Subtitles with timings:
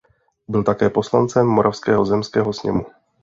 [0.47, 2.85] Byl také poslancem Moravského zemského sněmu.